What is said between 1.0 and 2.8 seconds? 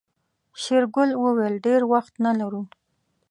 وويل ډېر وخت نه لرو.